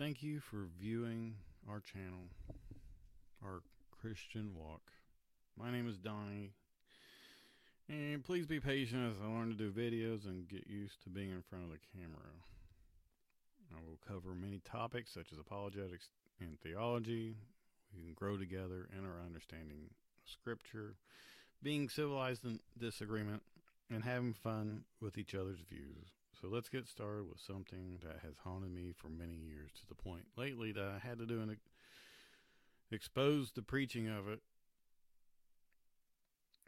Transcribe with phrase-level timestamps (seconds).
[0.00, 1.34] thank you for viewing
[1.68, 2.30] our channel,
[3.44, 3.60] our
[4.00, 4.80] Christian walk.
[5.58, 6.52] My name is Donnie,
[7.86, 11.28] and please be patient as I learn to do videos and get used to being
[11.28, 12.32] in front of the camera.
[13.76, 16.06] I will cover many topics such as apologetics
[16.40, 17.36] and theology.
[17.94, 19.90] We can grow together in our understanding of
[20.24, 20.94] Scripture,
[21.62, 23.42] being civilized in disagreement,
[23.92, 26.19] and having fun with each other's views.
[26.40, 29.94] So let's get started with something that has haunted me for many years to the
[29.94, 31.58] point lately that I had to do an
[32.90, 34.40] expose the preaching of it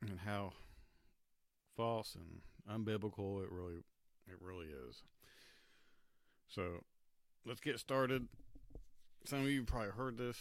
[0.06, 0.52] and how
[1.74, 3.82] false and unbiblical it really
[4.28, 5.02] it really is.
[6.48, 6.84] So
[7.46, 8.28] let's get started.
[9.24, 10.36] Some of you probably heard this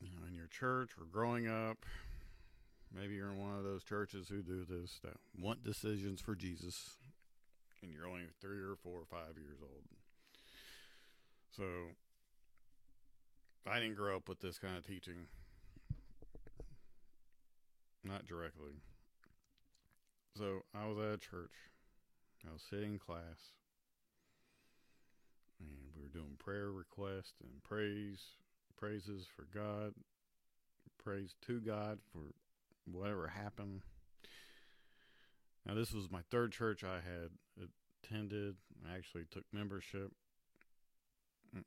[0.00, 1.84] you know, in your church or growing up.
[2.94, 6.96] Maybe you're in one of those churches who do this that want decisions for Jesus
[7.82, 9.84] and you're only three or four or five years old.
[11.56, 11.64] So
[13.70, 15.26] I didn't grow up with this kind of teaching.
[18.04, 18.72] Not directly.
[20.36, 21.52] So I was at a church.
[22.48, 23.52] I was sitting in class.
[25.60, 28.20] And we were doing prayer requests and praise
[28.78, 29.92] praises for God.
[31.02, 32.32] Praise to God for
[32.90, 33.82] whatever happened.
[35.70, 37.30] Now, this was my third church I had
[38.02, 38.56] attended.
[38.84, 40.10] I actually took membership
[41.54, 41.64] and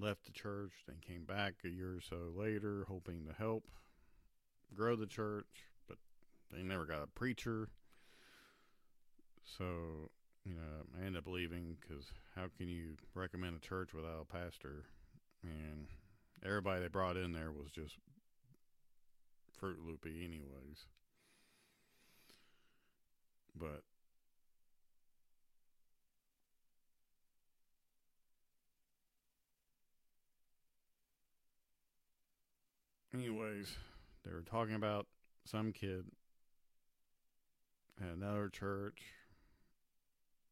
[0.00, 3.64] left the church, then came back a year or so later, hoping to help
[4.72, 5.98] grow the church, but
[6.52, 7.70] they never got a preacher.
[9.58, 9.64] So,
[10.44, 12.04] you know, I ended up leaving because
[12.36, 14.84] how can you recommend a church without a pastor?
[15.42, 15.88] And
[16.46, 17.96] everybody they brought in there was just
[19.58, 20.86] Fruit Loopy, anyways.
[23.54, 23.82] But
[33.14, 33.76] anyways,
[34.24, 35.06] they were talking about
[35.44, 36.04] some kid
[38.00, 39.02] at another church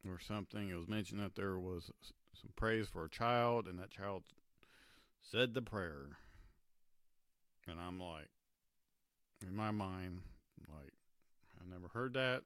[0.06, 0.69] or something.
[0.69, 1.91] It was mentioned that there was
[2.34, 4.25] some praise for a child, and that child
[5.20, 6.19] said the prayer.
[7.69, 8.28] And I'm like,
[9.46, 10.20] in my mind,
[10.69, 10.92] like,
[11.60, 12.42] I never heard that.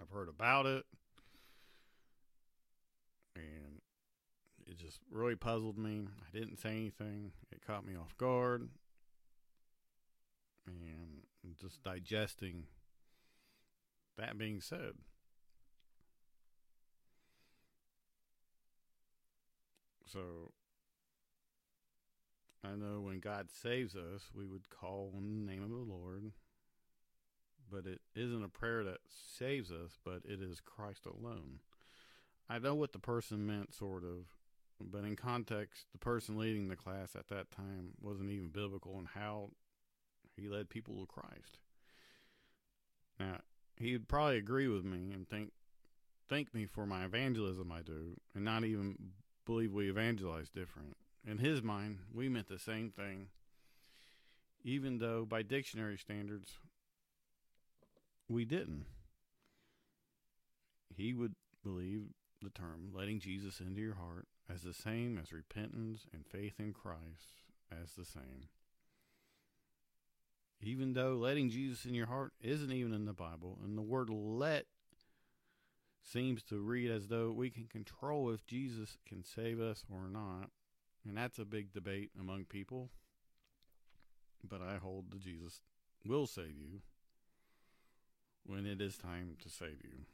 [0.00, 0.84] I've heard about it.
[3.34, 3.80] And
[4.66, 6.06] it just really puzzled me.
[6.20, 7.32] I didn't say anything.
[7.50, 8.68] It caught me off guard.
[10.66, 11.12] And
[11.62, 12.64] just digesting
[14.18, 14.92] that being said.
[20.06, 20.52] So
[22.64, 26.32] I know when God saves us, we would call on the name of the Lord
[27.72, 28.98] but it isn't a prayer that
[29.38, 31.60] saves us, but it is Christ alone.
[32.48, 34.26] I know what the person meant, sort of,
[34.80, 39.06] but in context, the person leading the class at that time wasn't even biblical in
[39.06, 39.50] how
[40.36, 41.58] he led people to Christ.
[43.18, 43.38] Now,
[43.76, 45.52] he'd probably agree with me and think
[46.28, 48.96] thank me for my evangelism I do, and not even
[49.44, 50.96] believe we evangelize different.
[51.26, 53.28] In his mind, we meant the same thing,
[54.64, 56.58] even though by dictionary standards,
[58.28, 58.86] we didn't.
[60.94, 62.02] He would believe
[62.42, 66.72] the term letting Jesus into your heart as the same as repentance and faith in
[66.72, 68.48] Christ as the same.
[70.60, 74.10] Even though letting Jesus in your heart isn't even in the Bible, and the word
[74.10, 74.66] let
[76.02, 80.50] seems to read as though we can control if Jesus can save us or not.
[81.06, 82.90] And that's a big debate among people.
[84.48, 85.60] But I hold that Jesus
[86.04, 86.82] will save you
[88.44, 90.06] when it is time to save you.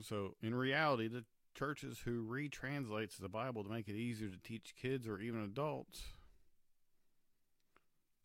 [0.00, 4.74] So, in reality, the churches who retranslates the Bible to make it easier to teach
[4.80, 6.02] kids or even adults,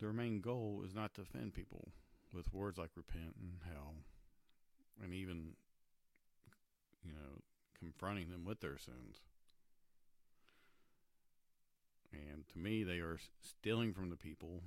[0.00, 1.88] their main goal is not to offend people
[2.34, 3.94] with words like repent and hell,
[5.02, 5.52] and even,
[7.04, 7.42] you know,
[7.78, 9.20] confronting them with their sins.
[12.12, 14.62] And to me, they are stealing from the people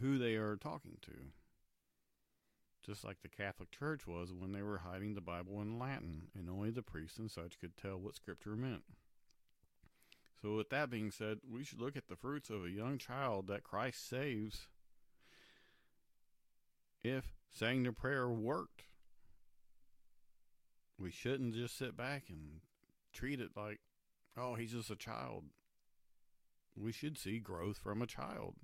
[0.00, 1.12] who they are talking to
[2.84, 6.50] just like the Catholic Church was when they were hiding the Bible in Latin, and
[6.50, 8.82] only the priests and such could tell what Scripture meant.
[10.42, 13.46] So, with that being said, we should look at the fruits of a young child
[13.46, 14.68] that Christ saves
[17.02, 18.82] if saying the prayer worked.
[20.98, 22.60] We shouldn't just sit back and
[23.12, 23.80] treat it like,
[24.36, 25.44] oh, he's just a child.
[26.76, 28.54] We should see growth from a child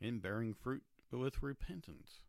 [0.00, 0.82] in bearing fruit
[1.12, 2.23] with repentance.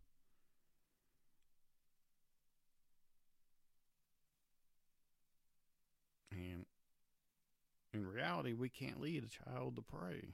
[8.36, 10.34] Reality, we can't lead a child to pray.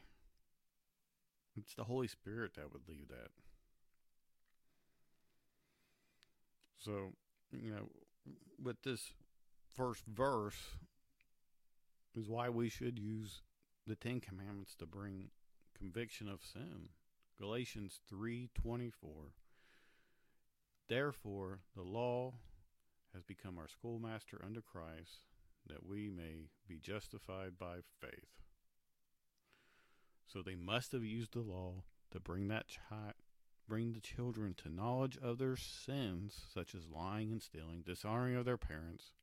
[1.56, 3.30] It's the Holy Spirit that would lead that.
[6.80, 7.14] So,
[7.52, 7.90] you know,
[8.62, 9.14] with this
[9.76, 10.56] first verse
[12.16, 13.42] is why we should use
[13.86, 15.30] the Ten Commandments to bring
[15.78, 16.90] conviction of sin.
[17.38, 19.34] Galatians 3:24
[20.88, 22.34] Therefore the law
[23.14, 25.31] has become our schoolmaster under Christ
[25.72, 28.44] that we may be justified by faith.
[30.28, 33.14] So they must have used the law to bring that child
[33.72, 38.44] bring the children to knowledge of their sins such as lying and stealing, dishonoring of
[38.44, 39.14] their parents,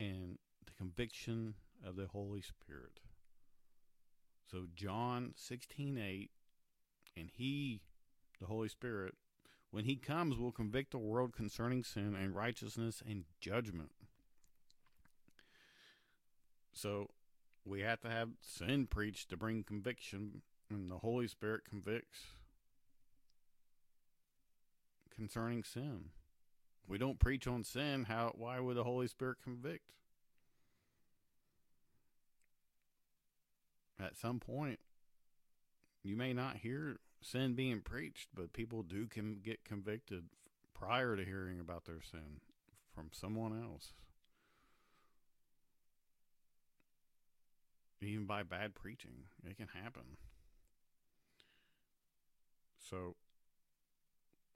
[0.00, 1.54] and the conviction
[1.86, 2.98] of the Holy Spirit.
[4.50, 6.30] So John 16:8
[7.16, 7.82] and he
[8.40, 9.14] the Holy Spirit
[9.70, 13.92] when he comes will convict the world concerning sin and righteousness and judgment.
[16.72, 17.08] So
[17.64, 22.34] we have to have sin preached to bring conviction and the Holy Spirit convicts
[25.14, 26.10] concerning sin.
[26.88, 29.92] we don't preach on sin, how why would the Holy Spirit convict?
[34.02, 34.80] At some point,
[36.02, 40.24] you may not hear sin being preached, but people do can get convicted
[40.72, 42.40] prior to hearing about their sin
[42.94, 43.92] from someone else.
[48.02, 50.16] Even by bad preaching, it can happen.
[52.78, 53.16] So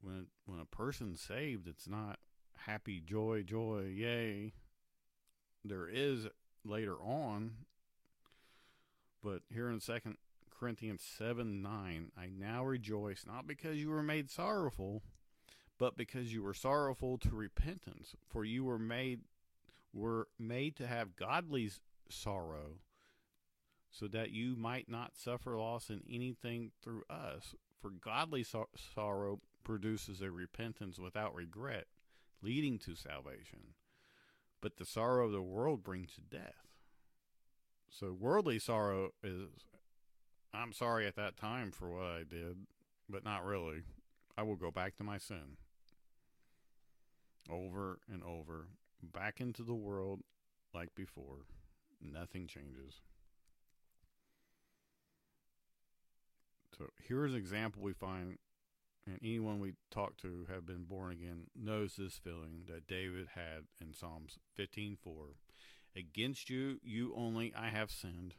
[0.00, 2.18] when when a person's saved, it's not
[2.56, 4.54] happy, joy, joy, yay.
[5.64, 6.26] There is
[6.64, 7.52] later on,
[9.22, 10.16] but here in Second
[10.50, 15.02] Corinthians seven nine, I now rejoice not because you were made sorrowful,
[15.78, 18.14] but because you were sorrowful to repentance.
[18.26, 19.20] For you were made
[19.92, 21.70] were made to have godly
[22.08, 22.78] sorrow,
[23.94, 27.54] so that you might not suffer loss in anything through us.
[27.80, 31.86] For godly sor- sorrow produces a repentance without regret,
[32.42, 33.74] leading to salvation.
[34.60, 36.66] But the sorrow of the world brings to death.
[37.88, 39.48] So worldly sorrow is
[40.52, 42.66] I'm sorry at that time for what I did,
[43.08, 43.82] but not really.
[44.36, 45.58] I will go back to my sin.
[47.48, 48.68] Over and over,
[49.02, 50.20] back into the world
[50.72, 51.46] like before.
[52.00, 53.00] Nothing changes.
[56.76, 58.38] So here's an example we find,
[59.06, 63.66] and anyone we talk to have been born again knows this feeling that David had
[63.80, 65.36] in Psalms 15:4.
[65.96, 68.34] Against you, you only I have sinned,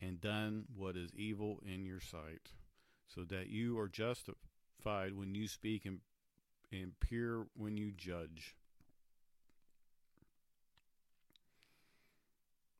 [0.00, 2.52] and done what is evil in your sight,
[3.08, 6.00] so that you are justified when you speak and,
[6.70, 8.54] and pure when you judge.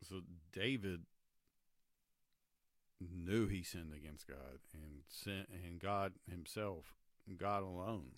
[0.08, 0.22] So
[0.52, 1.06] David
[3.00, 6.94] knew he sinned against God and sin, and God himself,
[7.38, 8.12] God alone.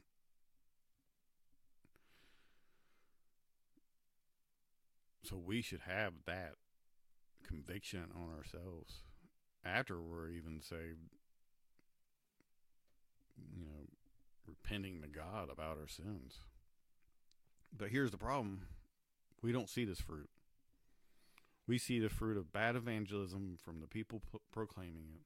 [5.25, 6.55] So we should have that
[7.47, 9.03] conviction on ourselves
[9.65, 11.15] after we're even saved,
[13.57, 13.87] you know,
[14.47, 16.41] repenting to God about our sins.
[17.77, 18.63] But here's the problem
[19.43, 20.29] we don't see this fruit.
[21.73, 25.23] We see the fruit of bad evangelism from the people p- proclaiming it.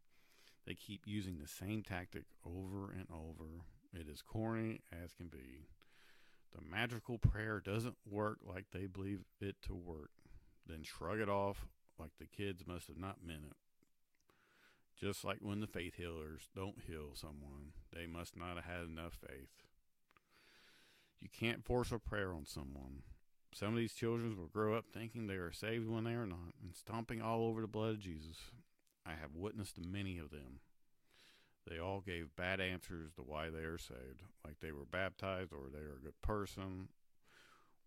[0.64, 3.64] They keep using the same tactic over and over.
[3.92, 5.66] It is corny as can be.
[6.54, 10.12] The magical prayer doesn't work like they believe it to work.
[10.64, 11.66] Then shrug it off
[11.98, 13.56] like the kids must have not meant it.
[14.96, 19.18] Just like when the faith healers don't heal someone, they must not have had enough
[19.20, 19.50] faith.
[21.18, 23.02] You can't force a prayer on someone.
[23.58, 26.52] Some of these children will grow up thinking they are saved when they are not,
[26.62, 28.36] and stomping all over the blood of Jesus.
[29.06, 30.60] I have witnessed many of them.
[31.66, 35.70] They all gave bad answers to why they are saved, like they were baptized or
[35.72, 36.88] they are a good person.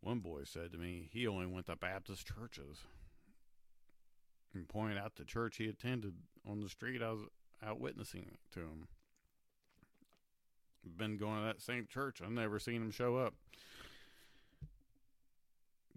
[0.02, 2.80] One boy said to me he only went to Baptist churches
[4.56, 6.16] and pointed out the church he attended
[6.50, 7.22] on the street I was
[7.64, 8.88] out witnessing to him.
[10.98, 12.24] Been going to that same church.
[12.24, 13.36] I've never seen him show up.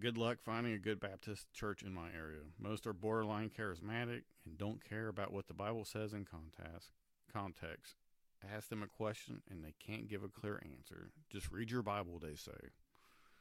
[0.03, 2.41] Good luck finding a good Baptist church in my area.
[2.59, 7.95] Most are borderline charismatic and don't care about what the Bible says in context.
[8.53, 11.11] Ask them a question and they can't give a clear answer.
[11.29, 12.51] Just read your Bible, they say.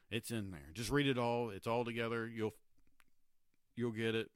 [0.08, 0.70] It's in there.
[0.72, 1.50] Just read it all.
[1.50, 2.28] It's all together.
[2.28, 2.54] You'll
[3.74, 4.30] you'll get it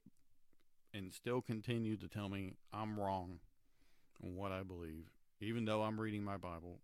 [0.93, 3.39] and still continue to tell me I'm wrong
[4.21, 5.05] on what I believe,
[5.39, 6.81] even though I'm reading my Bible.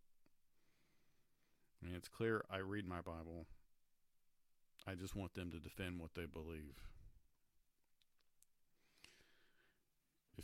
[1.84, 3.46] And it's clear I read my Bible.
[4.88, 6.82] I just want them to defend what they believe.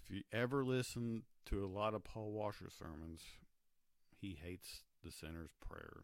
[0.09, 3.21] if you ever listen to a lot of Paul Washer sermons,
[4.19, 6.03] he hates the sinner's prayer.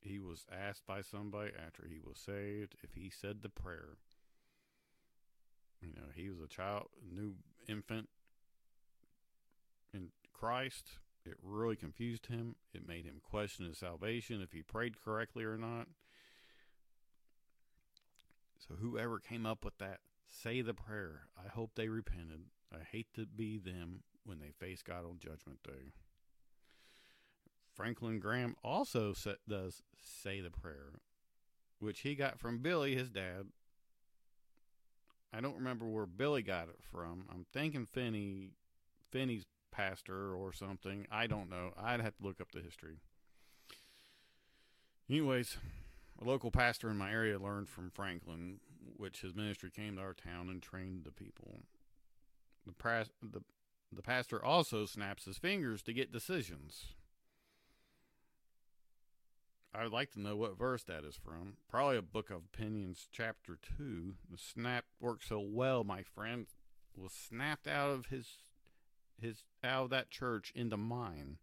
[0.00, 3.96] He was asked by somebody after he was saved if he said the prayer.
[5.80, 7.34] You know, he was a child, new
[7.68, 8.08] infant
[9.92, 10.98] in Christ.
[11.24, 12.56] It really confused him.
[12.74, 15.86] It made him question his salvation if he prayed correctly or not.
[18.66, 21.22] So, whoever came up with that, say the prayer.
[21.42, 22.42] I hope they repented.
[22.72, 25.92] I hate to be them when they face God on Judgment Day.
[27.74, 29.14] Franklin Graham also
[29.48, 31.00] does say the prayer,
[31.78, 33.46] which he got from Billy, his dad.
[35.32, 37.24] I don't remember where Billy got it from.
[37.32, 38.50] I'm thinking Finney,
[39.10, 41.06] Finney's pastor or something.
[41.10, 41.72] I don't know.
[41.80, 42.96] I'd have to look up the history.
[45.08, 45.56] Anyways,
[46.20, 48.60] a local pastor in my area learned from Franklin,
[48.96, 51.60] which his ministry came to our town and trained the people.
[52.66, 53.42] The, pras- the,
[53.92, 56.88] the pastor also snaps his fingers to get decisions.
[59.72, 61.54] I would like to know what verse that is from.
[61.68, 64.14] Probably a Book of Opinions, chapter 2.
[64.30, 66.46] The snap worked so well, my friend
[66.96, 68.38] was snapped out of his
[69.20, 71.36] his out of that church into mine.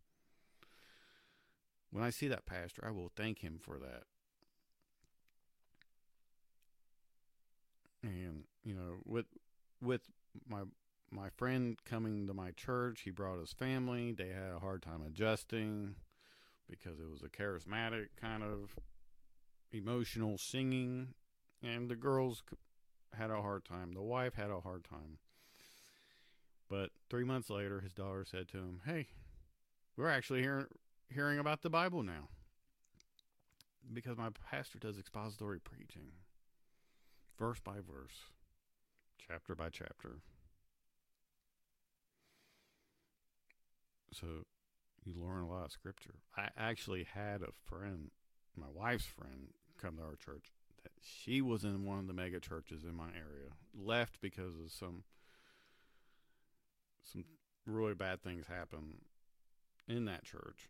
[1.92, 4.04] When I see that pastor, I will thank him for that.
[8.04, 9.26] And you know, with
[9.82, 10.02] with
[10.48, 10.62] my
[11.10, 14.12] my friend coming to my church, he brought his family.
[14.12, 15.96] They had a hard time adjusting
[16.70, 18.76] because it was a charismatic kind of
[19.72, 21.14] emotional singing,
[21.64, 22.44] and the girls
[23.14, 23.94] had a hard time.
[23.94, 25.20] The wife had a hard time.
[26.70, 29.08] But three months later, his daughter said to him, "Hey,
[29.96, 30.68] we're actually hearing
[31.10, 32.28] hearing about the Bible now
[33.94, 36.12] because my pastor does expository preaching,
[37.38, 38.32] verse by verse,
[39.18, 40.22] chapter by chapter."
[44.14, 44.46] So
[45.04, 46.16] you learn a lot of scripture.
[46.36, 48.12] I actually had a friend,
[48.56, 50.52] my wife's friend, come to our church
[50.84, 54.72] that she was in one of the mega churches in my area, left because of
[54.72, 55.04] some
[57.04, 57.26] some
[57.66, 59.06] really bad things happened
[59.88, 60.70] in that church.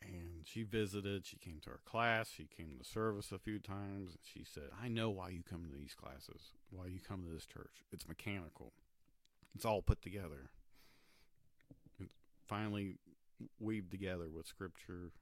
[0.00, 4.16] And she visited, she came to our class, she came to service a few times.
[4.22, 7.46] She said, I know why you come to these classes, why you come to this
[7.46, 7.84] church.
[7.92, 8.72] It's mechanical,
[9.54, 10.50] it's all put together
[12.00, 12.10] It's
[12.46, 12.96] finally
[13.58, 15.12] weaved together with Scripture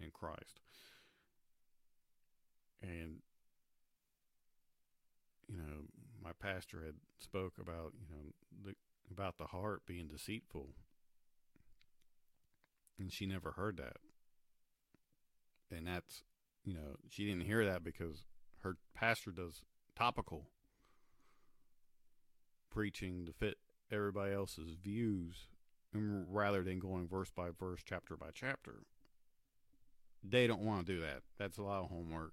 [0.00, 0.60] and Christ.
[2.82, 3.16] And
[5.48, 5.84] you know,
[6.22, 8.32] my pastor had spoke about you know
[8.64, 8.74] the
[9.10, 10.68] about the heart being deceitful,
[12.98, 13.96] and she never heard that.
[15.76, 16.24] And that's
[16.64, 18.24] you know she didn't hear that because
[18.62, 19.62] her pastor does
[19.96, 20.46] topical
[22.70, 23.58] preaching to fit
[23.90, 25.48] everybody else's views
[25.92, 28.82] rather than going verse by verse, chapter by chapter.
[30.22, 31.22] They don't want to do that.
[31.38, 32.32] That's a lot of homework.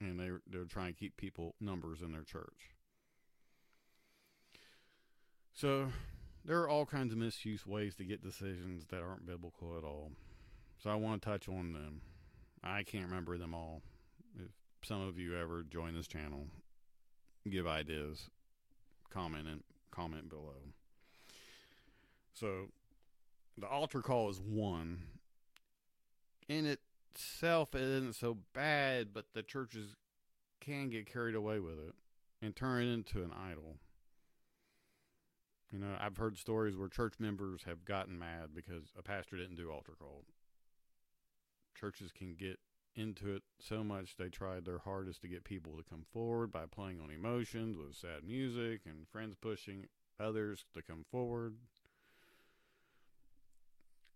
[0.00, 2.74] And they they're trying to keep people numbers in their church.
[5.54, 5.88] So
[6.46, 10.12] there are all kinds of misuse ways to get decisions that aren't biblical at all.
[10.78, 12.00] So I want to touch on them.
[12.62, 13.82] I can't remember them all.
[14.36, 14.50] If
[14.82, 16.46] some of you ever join this channel,
[17.50, 18.30] give ideas,
[19.10, 20.72] comment and comment below.
[22.32, 22.68] So
[23.58, 25.02] the altar call is one.
[26.48, 29.96] In itself, it isn't so bad, but the churches
[30.60, 31.94] can get carried away with it
[32.40, 33.78] and turn it into an idol.
[35.72, 39.56] You know, I've heard stories where church members have gotten mad because a pastor didn't
[39.56, 40.24] do altar call.
[41.78, 42.58] Churches can get
[42.94, 46.64] into it so much they tried their hardest to get people to come forward by
[46.66, 49.86] playing on emotions with sad music and friends pushing
[50.18, 51.56] others to come forward.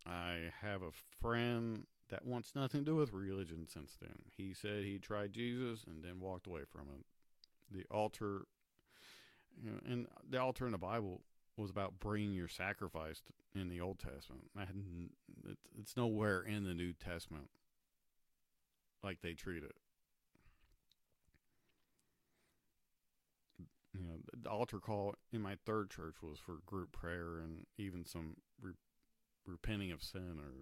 [0.06, 4.16] I have a friend that wants nothing to do with religion since then.
[4.36, 7.04] He said he tried Jesus and then walked away from it.
[7.70, 8.46] The altar,
[9.62, 11.20] you know, and the altar in the Bible
[11.60, 13.22] was about bringing your sacrifice
[13.54, 14.50] in the Old Testament.
[15.78, 17.50] It's nowhere in the New Testament
[19.02, 19.76] like they treat it.
[23.92, 28.06] You know, the altar call in my third church was for group prayer and even
[28.06, 28.72] some re-
[29.46, 30.52] repenting of sin or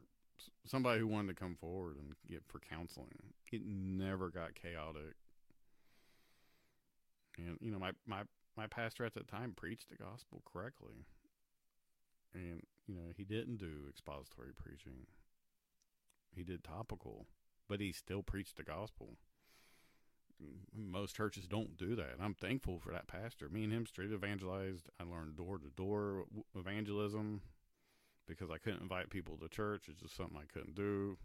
[0.65, 3.09] somebody who wanted to come forward and get for counseling.
[3.53, 5.15] It never got chaotic.
[7.37, 8.23] And you know, my my
[8.59, 11.07] my pastor at the time preached the gospel correctly.
[12.35, 15.07] And you know, he didn't do expository preaching.
[16.35, 17.27] He did topical
[17.69, 19.19] but he still preached the gospel.
[20.75, 22.15] most churches don't do that.
[22.21, 23.49] I'm thankful for that pastor.
[23.49, 24.89] Me and him street evangelized.
[24.99, 26.25] I learned door to door
[26.57, 27.43] evangelism
[28.27, 29.85] because I couldn't invite people to church.
[29.89, 31.19] It's just something I couldn't do.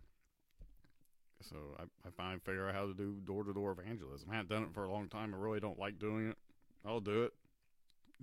[1.42, 4.30] So I, I finally figure out how to do door to door evangelism.
[4.32, 5.34] I haven't done it for a long time.
[5.34, 6.38] I really don't like doing it.
[6.86, 7.34] I'll do it.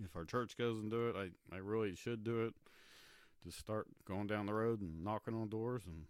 [0.05, 2.55] If our church goes and do it, I, I really should do it.
[3.45, 6.05] Just start going down the road and knocking on doors and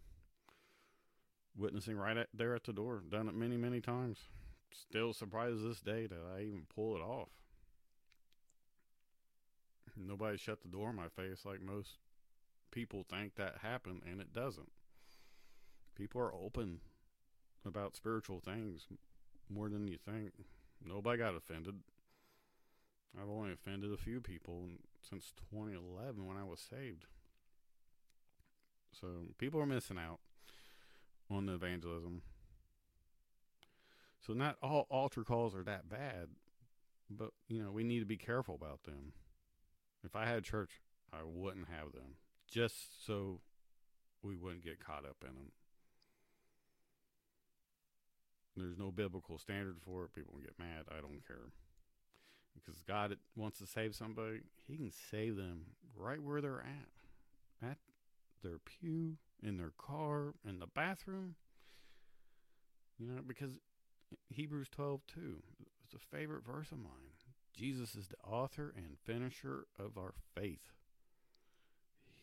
[1.56, 3.02] witnessing right at, there at the door.
[3.08, 4.18] Done it many, many times.
[4.72, 7.28] Still surprised this day that I even pull it off.
[9.96, 11.98] Nobody shut the door in my face like most
[12.70, 14.70] people think that happened, and it doesn't.
[15.94, 16.80] People are open
[17.66, 18.86] about spiritual things
[19.52, 20.32] more than you think.
[20.84, 21.74] Nobody got offended.
[23.18, 24.68] I've only offended a few people
[25.00, 27.06] since 2011 when I was saved.
[28.92, 29.06] So
[29.38, 30.20] people are missing out
[31.30, 32.22] on the evangelism.
[34.20, 36.28] So not all altar calls are that bad,
[37.08, 39.12] but you know we need to be careful about them.
[40.04, 40.80] If I had church,
[41.12, 42.16] I wouldn't have them
[42.48, 43.40] just so
[44.22, 45.52] we wouldn't get caught up in them.
[48.56, 50.12] There's no biblical standard for it.
[50.12, 50.84] People get mad.
[50.90, 51.52] I don't care.
[52.54, 55.66] Because God wants to save somebody, He can save them
[55.96, 57.68] right where they're at.
[57.70, 57.78] At
[58.42, 61.34] their pew, in their car, in the bathroom.
[62.98, 63.52] You know, because
[64.28, 67.10] Hebrews 12 2 is a favorite verse of mine.
[67.54, 70.72] Jesus is the author and finisher of our faith.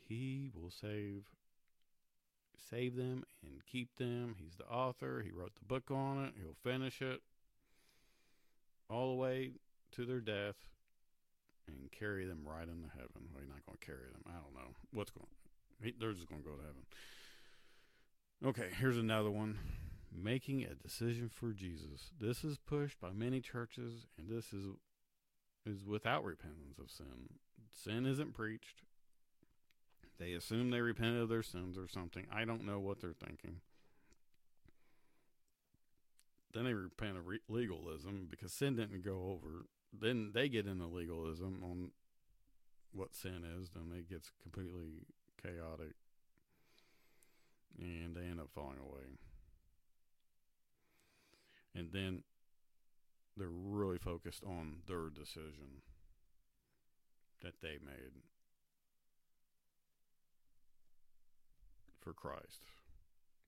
[0.07, 1.25] He will save
[2.69, 4.35] save them and keep them.
[4.39, 5.21] He's the author.
[5.23, 6.33] He wrote the book on it.
[6.41, 7.21] He'll finish it
[8.89, 9.51] all the way
[9.93, 10.55] to their death
[11.67, 13.29] and carry them right into heaven.
[13.31, 14.23] Well, he's not going to carry them.
[14.27, 15.27] I don't know what's going.
[15.99, 16.83] They're just going to go to heaven.
[18.45, 19.59] Okay, here's another one.
[20.15, 22.11] Making a decision for Jesus.
[22.19, 24.65] This is pushed by many churches, and this is
[25.65, 27.29] is without repentance of sin.
[27.71, 28.83] Sin isn't preached.
[30.17, 32.25] They assume they repented of their sins or something.
[32.31, 33.57] I don't know what they're thinking.
[36.53, 39.65] Then they repent of re- legalism because sin didn't go over.
[39.99, 41.91] Then they get into legalism on
[42.93, 43.69] what sin is.
[43.69, 45.05] Then it gets completely
[45.41, 45.93] chaotic
[47.79, 49.17] and they end up falling away.
[51.75, 52.23] And then
[53.35, 55.83] they're really focused on their decision
[57.43, 58.13] that they made
[62.01, 62.61] for Christ.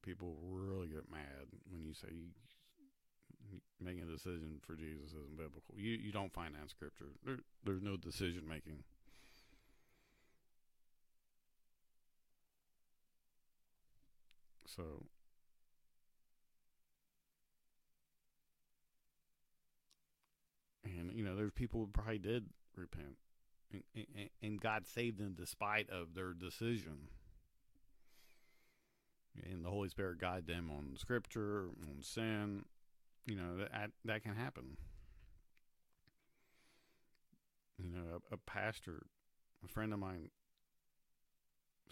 [0.04, 2.08] People really get mad when you say
[3.82, 5.76] making a decision for Jesus isn't biblical.
[5.76, 7.08] You you don't find that in scripture.
[7.26, 8.84] There there's no decision making.
[14.66, 15.06] So
[20.84, 23.18] and you know there's people who probably did repent
[23.72, 27.10] and, and, and God saved them despite of their decision
[29.50, 32.66] and the Holy Spirit guide them on Scripture, on sin.
[33.30, 34.78] You know that that can happen.
[37.78, 39.04] You know, a, a pastor,
[39.63, 40.30] a friend of mine,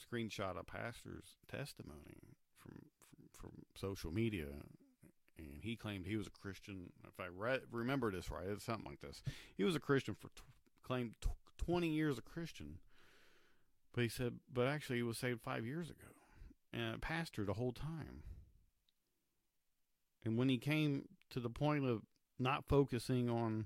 [0.02, 4.48] screenshot a pastor's testimony from, from from, social media,
[5.38, 6.92] and he claimed he was a Christian.
[7.08, 9.22] If I re- remember this right, it's something like this.
[9.56, 10.42] He was a Christian for t-
[10.82, 12.80] claimed t- twenty years a Christian,
[13.94, 16.08] but he said, but actually he was saved five years ago
[16.74, 18.24] and a pastor the whole time.
[20.26, 22.02] And when he came to the point of
[22.40, 23.66] not focusing on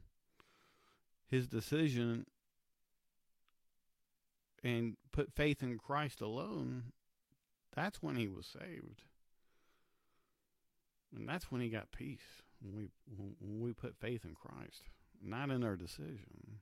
[1.27, 2.25] his decision
[4.63, 6.91] and put faith in Christ alone,
[7.75, 9.03] that's when he was saved.
[11.15, 12.43] And that's when he got peace.
[12.61, 12.89] When we
[13.39, 14.83] when we put faith in Christ,
[15.21, 16.59] not in our decision.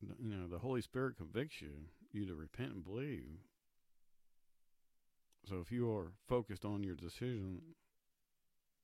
[0.00, 1.70] you know, the Holy Spirit convicts you,
[2.12, 3.40] you to repent and believe.
[5.48, 7.62] So if you are focused on your decision,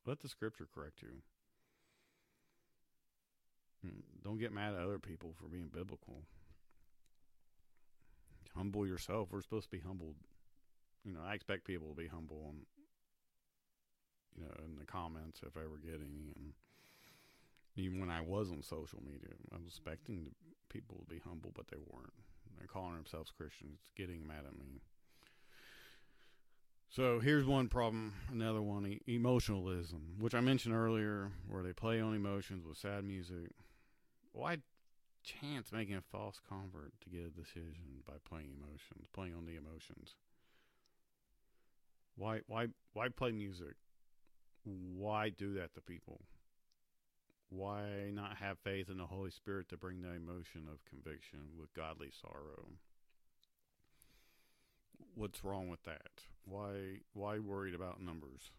[0.07, 1.09] let the scripture correct you.
[3.83, 6.23] Hmm, don't get mad at other people for being biblical.
[8.57, 9.29] Humble yourself.
[9.31, 10.15] We're supposed to be humbled.
[11.05, 12.61] You know, I expect people to be humble and
[14.37, 16.55] you know, in the comments if I ever get any and
[17.77, 20.31] even when I was on social media, I was expecting
[20.71, 22.13] people to be humble, but they weren't.
[22.57, 24.81] They're calling themselves Christians, getting mad at me.
[26.95, 32.01] So here's one problem, another one e- emotionalism, which I mentioned earlier, where they play
[32.01, 33.51] on emotions with sad music.
[34.31, 34.59] Why
[35.25, 39.57] chance making a false convert to get a decision by playing emotions, playing on the
[39.57, 40.15] emotions?
[42.15, 43.75] Why why why play music?
[44.63, 46.21] Why do that to people?
[47.49, 51.75] Why not have faith in the Holy Spirit to bring the emotion of conviction with
[51.75, 52.69] godly sorrow?
[55.15, 56.23] What's wrong with that?
[56.45, 58.51] Why why worried about numbers?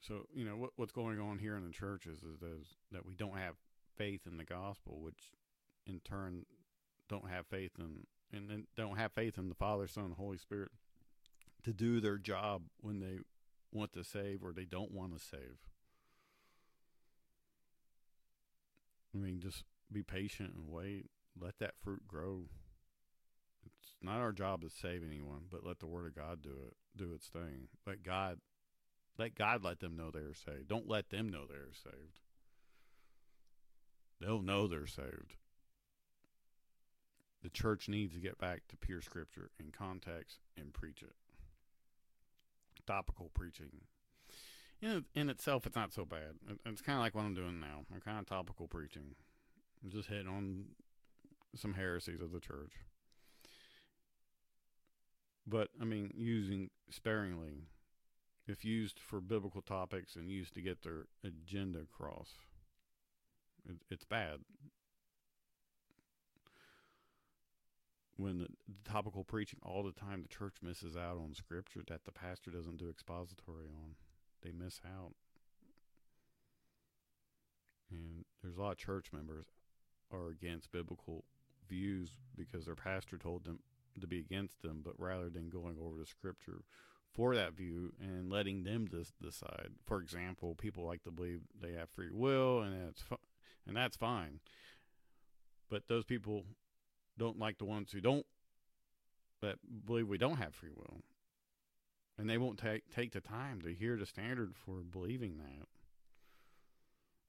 [0.00, 3.14] So you know what what's going on here in the churches is those that we
[3.14, 3.54] don't have
[3.96, 5.32] faith in the gospel, which
[5.86, 6.46] in turn
[7.08, 10.38] don't have faith in and then don't have faith in the Father, Son, and Holy
[10.38, 10.70] Spirit
[11.64, 13.18] to do their job when they
[13.72, 15.58] want to save or they don't want to save.
[19.14, 21.06] I mean, just be patient and wait.
[21.40, 22.44] Let that fruit grow.
[23.66, 26.74] It's not our job to save anyone, but let the Word of God do it,
[26.96, 27.68] do its thing.
[27.86, 28.38] Let God,
[29.18, 30.68] let God let them know they are saved.
[30.68, 32.20] Don't let them know they are saved.
[34.20, 35.36] They'll know they're saved.
[37.42, 41.12] The church needs to get back to pure scripture in context and preach it.
[42.86, 43.82] Topical preaching.
[44.80, 46.36] In, in itself, it's not so bad.
[46.66, 47.84] It's kind of like what I'm doing now.
[47.92, 49.14] I'm kind of topical preaching.
[49.82, 50.64] I'm just hitting on
[51.56, 52.72] some heresies of the church.
[55.46, 57.64] But, I mean, using sparingly,
[58.46, 62.30] if used for biblical topics and used to get their agenda across,
[63.68, 64.40] it, it's bad.
[68.16, 72.04] when the, the, topical preaching all the time, the church misses out on scripture that
[72.04, 73.94] the pastor doesn't do expository on.
[74.42, 75.14] They miss out.
[77.90, 79.46] And there's a lot of church members
[80.12, 81.24] are against biblical
[81.68, 83.60] views because their pastor told them
[84.00, 86.62] to be against them, but rather than going over the scripture
[87.12, 88.88] for that view and letting them
[89.22, 89.70] decide.
[89.84, 93.16] For example, people like to believe they have free will, and that's fu-
[93.66, 94.40] and that's fine.
[95.70, 96.44] But those people
[97.16, 98.26] don't like the ones who don't
[99.40, 101.02] that believe we don't have free will.
[102.18, 105.66] And they won't take take the time to hear the standard for believing that.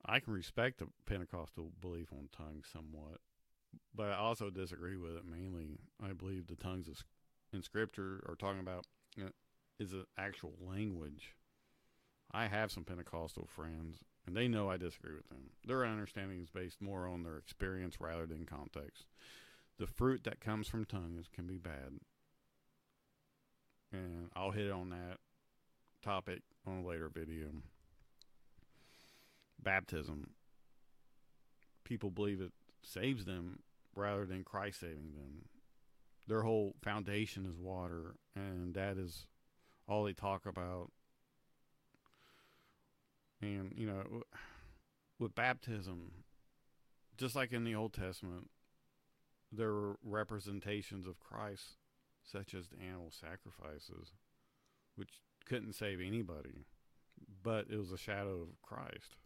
[0.05, 3.19] I can respect the Pentecostal belief on tongues somewhat,
[3.93, 5.77] but I also disagree with it mainly.
[6.03, 7.03] I believe the tongues of,
[7.53, 8.85] in Scripture are talking about
[9.15, 9.29] you know,
[9.79, 11.35] is an actual language.
[12.31, 15.51] I have some Pentecostal friends, and they know I disagree with them.
[15.65, 19.05] Their understanding is based more on their experience rather than context
[19.77, 21.99] the fruit that comes from tongues can be bad.
[23.91, 25.17] And I'll hit on that
[26.03, 27.47] topic on a later video.
[29.61, 30.31] Baptism.
[31.83, 32.51] People believe it
[32.85, 33.59] saves them
[33.95, 35.45] rather than Christ saving them.
[36.27, 39.27] Their whole foundation is water, and that is
[39.87, 40.91] all they talk about.
[43.41, 44.23] And, you know,
[45.19, 46.11] with baptism,
[47.17, 48.49] just like in the Old Testament,
[49.51, 51.77] there were representations of Christ,
[52.23, 54.13] such as the animal sacrifices,
[54.95, 56.65] which couldn't save anybody,
[57.43, 59.17] but it was a shadow of Christ.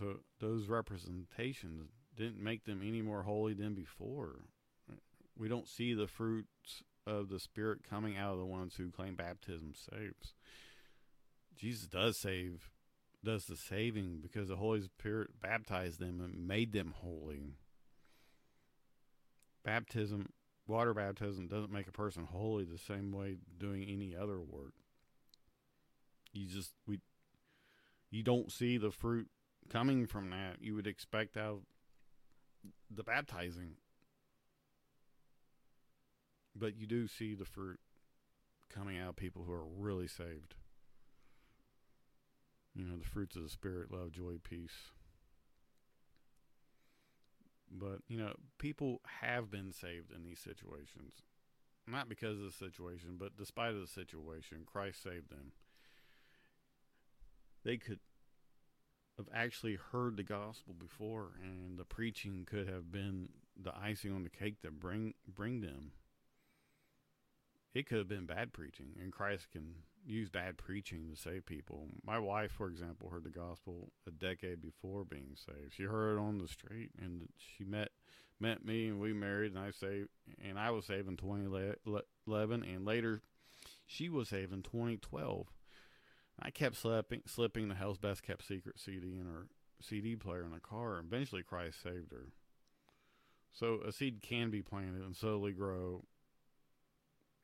[0.00, 4.40] So those representations didn't make them any more holy than before.
[5.38, 9.14] We don't see the fruits of the Spirit coming out of the ones who claim
[9.14, 10.34] baptism saves.
[11.54, 12.70] Jesus does save
[13.22, 17.52] does the saving because the Holy Spirit baptized them and made them holy.
[19.62, 20.30] Baptism,
[20.66, 24.72] water baptism, doesn't make a person holy the same way doing any other work.
[26.32, 27.00] You just we,
[28.10, 29.28] you don't see the fruit
[29.70, 30.56] coming from that.
[30.60, 31.62] You would expect out
[32.94, 33.76] the baptizing,
[36.54, 37.80] but you do see the fruit
[38.68, 40.54] coming out people who are really saved.
[42.74, 44.90] You know, the fruits of the Spirit love, joy, peace.
[47.70, 51.22] But, you know, people have been saved in these situations.
[51.86, 55.52] Not because of the situation, but despite of the situation, Christ saved them.
[57.64, 58.00] They could
[59.20, 63.28] have actually heard the gospel before, and the preaching could have been
[63.60, 65.92] the icing on the cake that bring bring them.
[67.72, 71.86] It could have been bad preaching, and Christ can use bad preaching to save people.
[72.04, 75.74] My wife, for example, heard the gospel a decade before being saved.
[75.74, 77.90] She heard it on the street, and she met
[78.40, 80.08] met me, and we married, and I saved,
[80.42, 83.20] and I was saved in 2011, and later
[83.86, 85.46] she was saved in 2012.
[86.42, 89.46] I kept slipping slipping the Hell's Best Kept Secret CD in her
[89.80, 92.28] CD player in the car, and eventually Christ saved her.
[93.52, 96.04] So a seed can be planted and slowly grow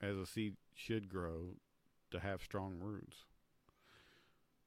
[0.00, 1.56] as a seed should grow
[2.10, 3.24] to have strong roots.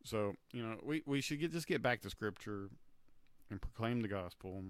[0.04, 2.70] So, you know, we, we should get just get back to scripture
[3.50, 4.62] and proclaim the gospel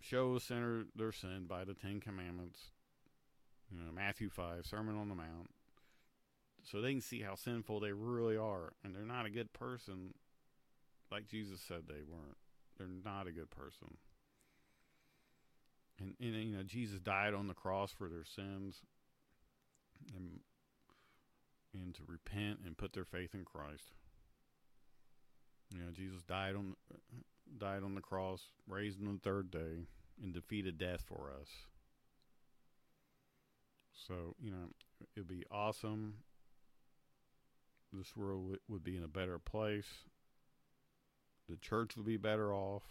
[0.00, 2.70] show a sinner their sin by the Ten Commandments.
[3.70, 5.50] You know, Matthew 5, Sermon on the Mount.
[6.64, 8.72] So they can see how sinful they really are.
[8.84, 10.14] And they're not a good person
[11.10, 12.36] like Jesus said they weren't.
[12.76, 13.96] They're not a good person.
[15.98, 18.82] And, and you know, Jesus died on the cross for their sins
[20.14, 20.40] and
[21.74, 23.92] and to repent and put their faith in Christ.
[25.70, 26.76] You know, Jesus died on
[27.58, 29.86] died on the cross, raised on the third day,
[30.22, 31.48] and defeated death for us.
[33.92, 34.68] So, you know,
[35.16, 36.14] it'd be awesome.
[37.92, 39.88] This world would be in a better place.
[41.48, 42.82] The church would be better off.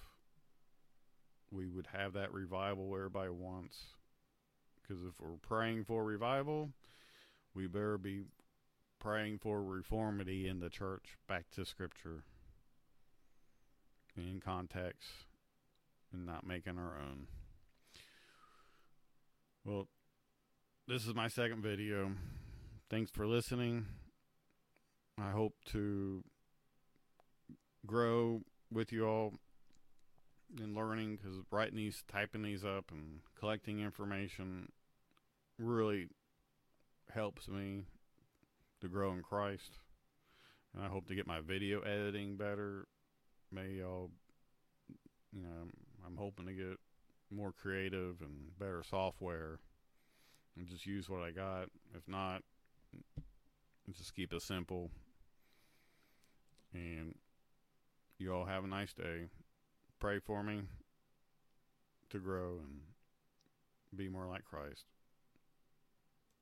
[1.52, 3.78] We would have that revival everybody wants.
[4.82, 6.72] Because if we're praying for revival,
[7.54, 8.24] we better be
[9.00, 12.24] praying for reformity in the church back to Scripture
[14.16, 15.10] in context
[16.12, 17.28] and not making our own.
[19.64, 19.88] Well,
[20.88, 22.12] this is my second video.
[22.90, 23.86] Thanks for listening.
[25.20, 26.24] I hope to
[27.86, 29.34] grow with you all
[30.62, 34.72] in learning because writing these, typing these up, and collecting information
[35.58, 36.08] really
[37.14, 37.86] helps me
[38.82, 39.80] to grow in Christ.
[40.76, 42.88] And I hope to get my video editing better.
[43.52, 44.12] May y'all,
[45.34, 45.70] you know,
[46.06, 46.78] I'm hoping to get
[47.32, 49.60] more creative and better software
[50.56, 51.70] and just use what I got.
[51.96, 52.44] If not,
[53.92, 54.92] just keep it simple.
[56.78, 57.16] And
[58.20, 59.30] you all have a nice day.
[60.00, 60.62] Pray for me
[62.10, 62.82] to grow and
[63.96, 64.86] be more like Christ.